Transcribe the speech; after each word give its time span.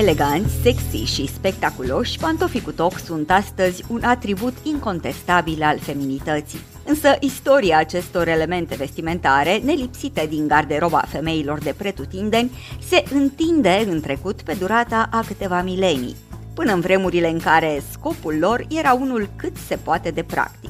Eleganți, 0.00 0.54
sexy 0.62 1.14
și 1.14 1.26
spectaculoși, 1.26 2.18
pantofii 2.18 2.60
cu 2.60 2.72
toc 2.72 2.98
sunt 2.98 3.30
astăzi 3.30 3.84
un 3.88 4.02
atribut 4.02 4.52
incontestabil 4.62 5.62
al 5.62 5.78
feminității. 5.78 6.60
Însă 6.84 7.16
istoria 7.18 7.78
acestor 7.78 8.28
elemente 8.28 8.74
vestimentare, 8.74 9.60
nelipsite 9.64 10.26
din 10.28 10.48
garderoba 10.48 11.04
femeilor 11.08 11.58
de 11.58 11.74
pretutindeni, 11.76 12.50
se 12.88 13.04
întinde 13.14 13.86
în 13.88 14.00
trecut 14.00 14.42
pe 14.42 14.56
durata 14.58 15.08
a 15.10 15.24
câteva 15.26 15.62
milenii, 15.62 16.16
până 16.54 16.72
în 16.72 16.80
vremurile 16.80 17.28
în 17.28 17.38
care 17.38 17.82
scopul 17.90 18.36
lor 18.38 18.66
era 18.68 18.92
unul 18.92 19.28
cât 19.36 19.56
se 19.66 19.76
poate 19.76 20.10
de 20.10 20.22
practic. 20.22 20.69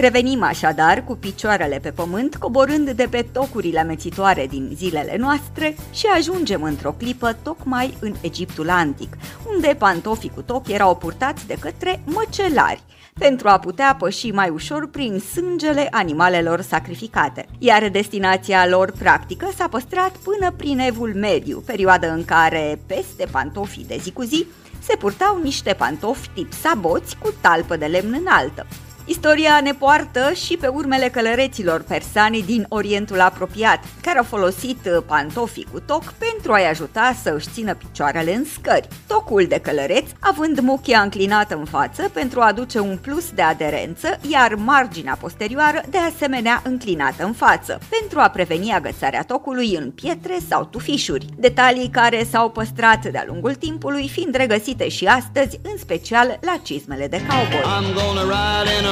Revenim 0.00 0.42
așadar 0.42 1.04
cu 1.04 1.16
picioarele 1.16 1.78
pe 1.82 1.90
pământ, 1.90 2.36
coborând 2.36 2.90
de 2.90 3.06
pe 3.10 3.26
tocurile 3.32 3.80
amețitoare 3.80 4.46
din 4.46 4.70
zilele 4.74 5.16
noastre 5.16 5.76
și 5.92 6.06
ajungem 6.06 6.62
într-o 6.62 6.92
clipă 6.92 7.36
tocmai 7.42 7.96
în 8.00 8.14
Egiptul 8.20 8.70
antic, 8.70 9.16
unde 9.54 9.76
pantofii 9.78 10.32
cu 10.34 10.42
toc 10.42 10.68
erau 10.68 10.96
purtați 10.96 11.46
de 11.46 11.56
către 11.60 12.00
măcelari, 12.04 12.82
pentru 13.18 13.48
a 13.48 13.58
putea 13.58 13.96
păși 13.98 14.30
mai 14.30 14.48
ușor 14.48 14.88
prin 14.90 15.18
sângele 15.18 15.88
animalelor 15.90 16.60
sacrificate. 16.60 17.46
Iar 17.58 17.88
destinația 17.88 18.68
lor 18.68 18.92
practică 18.98 19.50
s-a 19.56 19.68
păstrat 19.68 20.16
până 20.16 20.52
prin 20.56 20.78
evul 20.78 21.14
mediu, 21.14 21.62
perioadă 21.66 22.10
în 22.10 22.24
care, 22.24 22.80
peste 22.86 23.26
pantofii 23.30 23.86
de 23.88 23.98
zi 24.02 24.12
cu 24.12 24.22
zi, 24.22 24.46
se 24.82 24.96
purtau 24.96 25.40
niște 25.42 25.74
pantofi 25.78 26.28
tip 26.34 26.52
saboți 26.52 27.16
cu 27.18 27.34
talpă 27.40 27.76
de 27.76 27.86
lemn 27.86 28.16
înaltă. 28.20 28.66
Istoria 29.10 29.60
ne 29.62 29.72
poartă 29.72 30.32
și 30.32 30.56
pe 30.56 30.66
urmele 30.66 31.08
călăreților 31.08 31.82
persani 31.82 32.42
din 32.42 32.66
Orientul 32.68 33.20
apropiat, 33.20 33.84
care 34.02 34.18
au 34.18 34.24
folosit 34.24 34.78
uh, 34.86 35.02
pantofii 35.06 35.66
cu 35.72 35.80
toc 35.80 36.02
pentru 36.12 36.52
a-i 36.52 36.68
ajuta 36.68 37.16
să 37.22 37.32
își 37.36 37.46
țină 37.52 37.74
picioarele 37.74 38.34
în 38.34 38.44
scări. 38.44 38.88
Tocul 39.06 39.44
de 39.48 39.58
călăreț 39.58 40.10
având 40.20 40.60
muchia 40.60 41.00
înclinată 41.00 41.56
în 41.56 41.64
față 41.64 42.10
pentru 42.12 42.40
a 42.40 42.46
aduce 42.46 42.78
un 42.78 42.98
plus 43.00 43.30
de 43.30 43.42
aderență, 43.42 44.18
iar 44.30 44.54
marginea 44.54 45.16
posterioară 45.20 45.80
de 45.90 45.98
asemenea 45.98 46.62
înclinată 46.64 47.24
în 47.24 47.32
față, 47.32 47.78
pentru 48.00 48.20
a 48.20 48.28
preveni 48.28 48.72
agățarea 48.72 49.22
tocului 49.22 49.74
în 49.74 49.90
pietre 49.90 50.38
sau 50.48 50.64
tufișuri. 50.64 51.26
Detalii 51.36 51.90
care 51.92 52.26
s-au 52.30 52.50
păstrat 52.50 53.06
de-a 53.06 53.24
lungul 53.26 53.54
timpului, 53.54 54.08
fiind 54.08 54.34
regăsite 54.34 54.88
și 54.88 55.04
astăzi, 55.06 55.60
în 55.62 55.78
special 55.78 56.38
la 56.40 56.60
cizmele 56.62 57.06
de 57.06 57.20
cowboy 57.26 57.62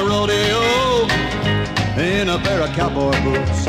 rodeo 0.07 0.63
in 2.21 2.29
a 2.29 2.39
pair 2.39 2.61
of 2.61 2.77
cowboy 2.77 3.17
boots. 3.25 3.69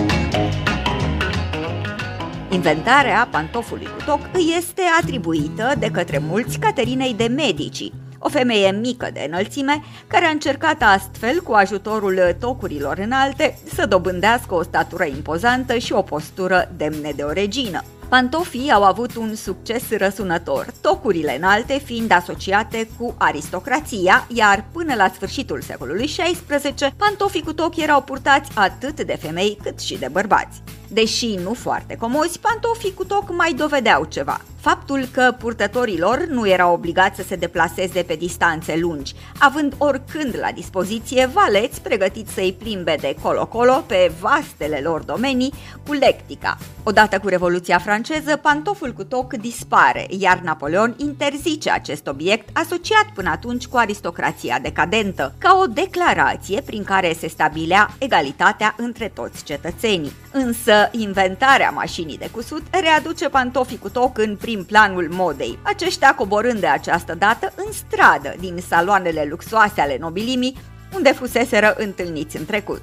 Inventarea 2.49 3.27
pantofului 3.31 3.85
cu 3.85 4.03
toc 4.05 4.19
îi 4.33 4.53
este 4.57 4.81
atribuită 5.01 5.73
de 5.79 5.91
către 5.91 6.17
mulți 6.17 6.59
Caterinei 6.59 7.13
de 7.13 7.27
Medici, 7.27 7.91
o 8.19 8.29
femeie 8.29 8.71
mică 8.71 9.09
de 9.13 9.25
înălțime, 9.27 9.83
care 10.07 10.25
a 10.25 10.29
încercat 10.29 10.81
astfel, 10.81 11.41
cu 11.41 11.51
ajutorul 11.51 12.35
tocurilor 12.39 12.97
înalte, 12.97 13.57
să 13.73 13.85
dobândească 13.85 14.53
o 14.53 14.63
statură 14.63 15.03
impozantă 15.03 15.77
și 15.77 15.93
o 15.93 16.01
postură 16.01 16.71
demne 16.77 17.11
de 17.15 17.23
o 17.23 17.31
regină. 17.31 17.83
Pantofii 18.09 18.71
au 18.71 18.83
avut 18.83 19.15
un 19.15 19.35
succes 19.35 19.83
răsunător, 19.89 20.65
tocurile 20.81 21.37
înalte 21.37 21.81
fiind 21.85 22.11
asociate 22.11 22.87
cu 22.99 23.15
aristocrația, 23.17 24.27
iar 24.33 24.65
până 24.71 24.95
la 24.95 25.11
sfârșitul 25.13 25.61
secolului 25.61 26.05
XVI, 26.05 26.93
pantofii 26.97 27.43
cu 27.43 27.53
toc 27.53 27.75
erau 27.75 28.01
purtați 28.01 28.51
atât 28.55 29.01
de 29.01 29.17
femei 29.21 29.57
cât 29.63 29.79
și 29.79 29.97
de 29.97 30.07
bărbați. 30.11 30.61
Deși 30.87 31.35
nu 31.43 31.53
foarte 31.53 31.95
comozi, 31.95 32.39
pantofii 32.39 32.93
cu 32.93 33.05
toc 33.05 33.31
mai 33.31 33.53
dovedeau 33.53 34.05
ceva. 34.05 34.41
Faptul 34.59 35.07
că 35.11 35.35
purtătorii 35.39 35.99
lor 35.99 36.25
nu 36.29 36.47
erau 36.47 36.73
obligați 36.73 37.15
să 37.15 37.23
se 37.27 37.35
deplaseze 37.35 38.03
pe 38.03 38.15
distanțe 38.15 38.77
lungi, 38.77 39.13
având 39.39 39.73
oricând 39.77 40.37
la 40.39 40.51
dispoziție 40.51 41.29
valeți 41.33 41.81
pregătiți 41.81 42.33
să-i 42.33 42.55
plimbe 42.59 42.97
de 42.99 43.15
colo-colo 43.21 43.83
pe 43.87 44.11
vastele 44.19 44.79
lor 44.83 45.01
domenii 45.01 45.53
cu 45.87 45.93
lectica. 45.93 46.57
Odată 46.83 47.19
cu 47.19 47.27
Revoluția 47.27 47.77
franceză, 47.77 48.35
pantoful 48.35 48.93
cu 48.93 49.03
toc 49.03 49.33
dispare, 49.33 50.05
iar 50.09 50.39
Napoleon 50.39 50.95
interzice 50.97 51.69
acest 51.69 52.07
obiect 52.07 52.49
asociat 52.53 53.05
până 53.13 53.29
atunci 53.29 53.67
cu 53.67 53.77
aristocrația 53.77 54.59
decadentă, 54.59 55.33
ca 55.37 55.59
o 55.61 55.65
declarație 55.65 56.61
prin 56.61 56.83
care 56.83 57.15
se 57.19 57.27
stabilea 57.27 57.95
egalitatea 57.97 58.75
între 58.77 59.11
toți 59.13 59.43
cetățenii. 59.43 60.11
Însă, 60.31 60.76
inventarea 60.91 61.69
mașinii 61.69 62.17
de 62.17 62.29
cusut 62.31 62.61
readuce 62.71 63.29
pantofii 63.29 63.77
cu 63.77 63.89
toc 63.89 64.17
în 64.17 64.35
prim 64.35 64.63
planul 64.63 65.07
modei, 65.11 65.59
aceștia 65.61 66.15
coborând 66.15 66.59
de 66.59 66.67
această 66.67 67.15
dată 67.15 67.53
în 67.55 67.71
stradă 67.71 68.35
din 68.39 68.57
saloanele 68.67 69.27
luxoase 69.29 69.81
ale 69.81 69.97
nobilimii, 69.99 70.57
unde 70.95 71.11
fuseseră 71.11 71.75
întâlniți 71.77 72.37
în 72.37 72.45
trecut. 72.45 72.81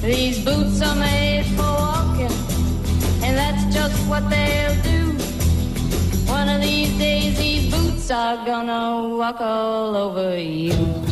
These 0.00 0.40
boots 0.44 0.80
are 0.80 0.98
made 0.98 1.44
for 1.56 1.64
walking, 1.64 2.34
and 3.24 3.36
that's 3.36 3.64
just 3.70 4.08
what 4.08 4.22
they'll 4.30 4.82
do. 4.82 5.00
One 6.32 6.48
of 6.54 6.60
these 6.60 6.92
days, 6.98 7.36
these 7.38 7.68
boots 7.70 8.10
are 8.10 8.38
gonna 8.44 9.14
walk 9.18 9.40
all 9.40 9.94
over 9.94 10.36
you. 10.38 11.11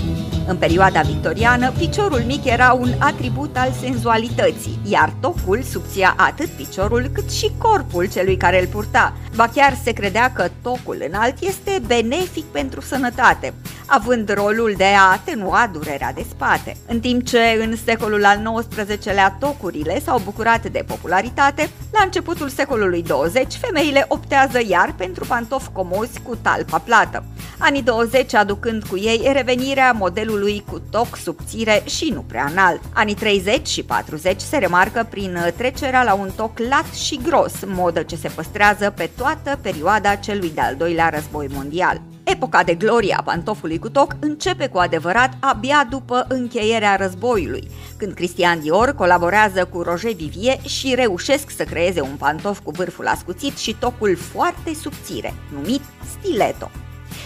În 0.50 0.56
perioada 0.56 1.00
victoriană, 1.00 1.72
piciorul 1.78 2.22
mic 2.27 2.44
era 2.44 2.72
un 2.72 2.93
atribut 2.99 3.56
al 3.56 3.72
senzualității, 3.81 4.78
iar 4.84 5.12
tocul 5.21 5.62
subția 5.62 6.15
atât 6.16 6.49
piciorul 6.49 7.11
cât 7.12 7.31
și 7.31 7.50
corpul 7.59 8.09
celui 8.09 8.37
care 8.37 8.60
îl 8.60 8.66
purta. 8.66 9.16
Ba 9.34 9.49
chiar 9.55 9.78
se 9.84 9.93
credea 9.93 10.33
că 10.33 10.49
tocul 10.62 11.05
înalt 11.09 11.34
este 11.41 11.83
benefic 11.87 12.44
pentru 12.44 12.81
sănătate, 12.81 13.55
având 13.87 14.33
rolul 14.33 14.75
de 14.77 14.84
a 14.84 15.10
atenua 15.12 15.71
durerea 15.72 16.12
de 16.12 16.25
spate. 16.28 16.77
În 16.87 17.00
timp 17.00 17.25
ce 17.25 17.39
în 17.60 17.77
secolul 17.84 18.25
al 18.25 18.62
XIX-lea 18.69 19.37
tocurile 19.41 20.00
s-au 20.00 20.21
bucurat 20.25 20.66
de 20.66 20.84
popularitate, 20.87 21.71
la 21.93 22.03
începutul 22.05 22.49
secolului 22.49 23.03
20 23.03 23.55
femeile 23.55 24.05
optează 24.09 24.60
iar 24.69 24.94
pentru 24.97 25.25
pantofi 25.28 25.69
comozi 25.72 26.21
cu 26.22 26.37
talpa 26.43 26.78
plată. 26.78 27.25
Anii 27.59 27.83
20 27.83 28.34
aducând 28.34 28.84
cu 28.84 28.99
ei 28.99 29.31
revenirea 29.33 29.93
modelului 29.93 30.40
cu 30.49 30.83
toc 30.91 31.17
subțire 31.17 31.83
și 31.84 32.11
nu 32.15 32.21
prea 32.21 32.47
înalt. 32.51 32.81
Anii 32.95 33.15
30 33.15 33.67
și 33.67 33.83
40 33.83 34.41
se 34.41 34.56
remarcă 34.56 35.06
prin 35.11 35.39
trecerea 35.56 36.03
la 36.03 36.15
un 36.15 36.31
toc 36.37 36.59
lat 36.59 36.95
și 36.95 37.21
gros, 37.23 37.53
modă 37.67 38.03
ce 38.03 38.17
se 38.17 38.28
păstrează 38.28 38.93
pe 38.97 39.11
toată 39.17 39.59
perioada 39.62 40.15
celui 40.15 40.51
de-al 40.55 40.75
doilea 40.77 41.09
război 41.09 41.47
mondial. 41.53 42.01
Epoca 42.25 42.62
de 42.62 42.75
glorie 42.75 43.15
a 43.19 43.23
pantofului 43.23 43.78
cu 43.78 43.91
toc 43.91 44.17
începe 44.21 44.67
cu 44.67 44.78
adevărat 44.78 45.37
abia 45.41 45.87
după 45.91 46.25
încheierea 46.28 46.97
războiului, 46.97 47.71
când 47.97 48.12
Cristian 48.12 48.61
Dior 48.61 48.95
colaborează 48.95 49.65
cu 49.65 49.83
Roger 49.83 50.12
Vivier 50.12 50.59
și 50.67 50.95
reușesc 50.95 51.51
să 51.51 51.65
creeze 51.65 52.01
un 52.01 52.17
pantof 52.19 52.61
cu 52.62 52.71
vârful 52.71 53.07
ascuțit 53.07 53.57
și 53.57 53.77
tocul 53.78 54.17
foarte 54.17 54.75
subțire, 54.75 55.34
numit 55.53 55.83
stiletto 56.19 56.71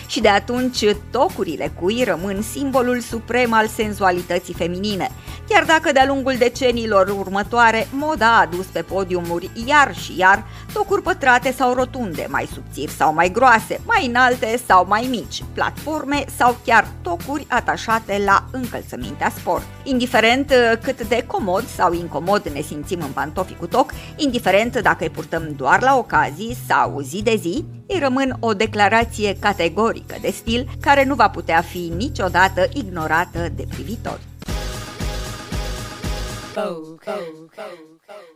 și 0.07 0.21
de 0.21 0.29
atunci 0.29 0.85
tocurile 1.11 1.73
cui 1.81 2.05
rămân 2.05 2.43
simbolul 2.43 3.01
suprem 3.01 3.53
al 3.53 3.67
senzualității 3.67 4.55
feminine, 4.55 5.11
chiar 5.49 5.65
dacă 5.65 5.93
de-a 5.93 6.07
lungul 6.07 6.35
deceniilor 6.39 7.09
următoare 7.19 7.89
moda 7.91 8.37
a 8.37 8.41
adus 8.41 8.67
pe 8.67 8.83
podiumuri 8.83 9.51
iar 9.67 9.95
și 9.95 10.13
iar 10.17 10.45
tocuri 10.73 11.03
pătrate 11.03 11.53
sau 11.53 11.75
rotunde, 11.75 12.27
mai 12.31 12.49
subțiri 12.53 12.91
sau 12.91 13.15
mai 13.15 13.31
groase, 13.31 13.81
mai 13.85 14.07
înalte 14.07 14.61
sau 14.67 14.87
mai 14.89 15.07
mici, 15.11 15.43
platforme 15.53 16.25
sau 16.37 16.57
chiar 16.65 16.89
tocuri 17.03 17.47
atașate 17.49 18.23
la 18.25 18.45
încălțămintea 18.51 19.33
sport. 19.39 19.63
Indiferent 19.83 20.51
uh, 20.51 20.79
cât 20.83 21.09
de 21.09 21.25
comod 21.27 21.67
sau 21.67 21.93
incomod 21.93 22.49
ne 22.49 22.61
simțim 22.61 23.01
în 23.01 23.11
pantofii 23.11 23.57
cu 23.57 23.67
toc, 23.67 23.93
indiferent 24.17 24.81
dacă 24.81 25.05
îi 25.05 25.11
purtăm 25.11 25.55
doar 25.57 25.83
la 25.83 25.97
ocazii 25.97 26.57
sau 26.69 27.01
zi 27.01 27.23
de 27.23 27.37
zi, 27.37 27.65
îi 27.89 27.99
rămân 27.99 28.37
o 28.41 28.55
declarație 28.55 29.37
categorică 29.39 30.17
de 30.21 30.31
stil 30.31 30.69
care 30.81 31.05
nu 31.05 31.15
va 31.15 31.31
putea 31.31 31.61
fi 31.61 31.93
niciodată 31.97 32.69
ignorată 32.73 33.49
de 33.57 33.65
privitori. 33.69 34.21
Oh, 36.57 36.99
oh, 37.07 37.15
oh. 37.57 38.34